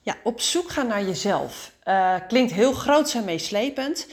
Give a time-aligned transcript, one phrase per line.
[0.00, 1.72] Ja, op zoek gaan naar jezelf.
[1.84, 4.06] Uh, klinkt heel groot en meeslepend,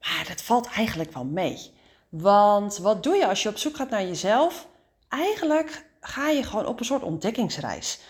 [0.00, 1.72] maar dat valt eigenlijk wel mee.
[2.08, 4.66] Want wat doe je als je op zoek gaat naar jezelf?
[5.08, 8.00] Eigenlijk ga je gewoon op een soort ontdekkingsreis.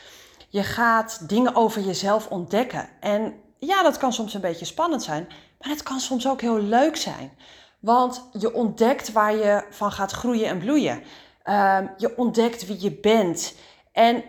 [0.49, 2.89] Je gaat dingen over jezelf ontdekken.
[3.01, 5.27] En ja, dat kan soms een beetje spannend zijn,
[5.59, 7.33] maar het kan soms ook heel leuk zijn.
[7.81, 11.03] Want je ontdekt waar je van gaat groeien en bloeien.
[11.45, 13.55] Uh, je ontdekt wie je bent.
[13.93, 14.25] En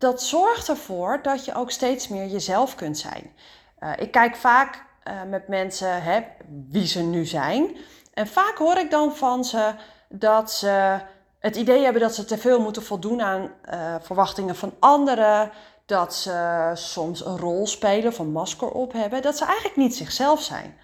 [0.00, 3.32] dat zorgt ervoor dat je ook steeds meer jezelf kunt zijn.
[3.80, 6.20] Uh, ik kijk vaak uh, met mensen hè,
[6.68, 7.76] wie ze nu zijn.
[8.14, 9.74] En vaak hoor ik dan van ze
[10.08, 11.00] dat ze
[11.38, 15.50] het idee hebben dat ze te veel moeten voldoen aan uh, verwachtingen van anderen.
[15.86, 19.22] Dat ze soms een rol spelen of een masker op hebben.
[19.22, 20.78] Dat ze eigenlijk niet zichzelf zijn.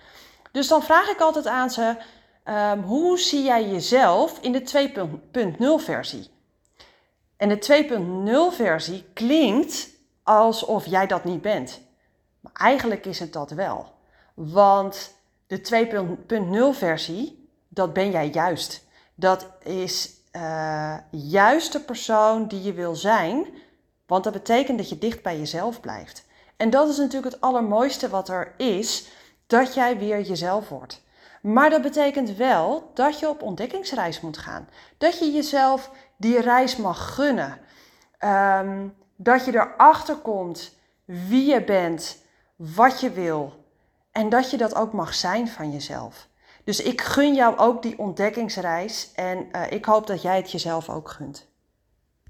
[0.53, 1.97] Dus dan vraag ik altijd aan ze:
[2.45, 4.95] um, hoe zie jij jezelf in de
[5.81, 6.36] 2.0 versie?
[7.37, 9.89] En de 2.0 versie klinkt
[10.23, 11.81] alsof jij dat niet bent.
[12.41, 13.95] Maar eigenlijk is het dat wel.
[14.35, 15.15] Want
[15.47, 18.85] de 2.0 versie, dat ben jij juist.
[19.15, 23.47] Dat is uh, juist de persoon die je wil zijn.
[24.07, 26.25] Want dat betekent dat je dicht bij jezelf blijft.
[26.57, 29.09] En dat is natuurlijk het allermooiste wat er is,
[29.47, 31.03] dat jij weer jezelf wordt.
[31.47, 34.69] Maar dat betekent wel dat je op ontdekkingsreis moet gaan.
[34.99, 37.59] Dat je jezelf die reis mag gunnen.
[38.21, 42.23] Um, dat je erachter komt wie je bent,
[42.57, 43.65] wat je wil.
[44.13, 46.29] En dat je dat ook mag zijn van jezelf.
[46.65, 50.89] Dus ik gun jou ook die ontdekkingsreis en uh, ik hoop dat jij het jezelf
[50.89, 51.49] ook gunt.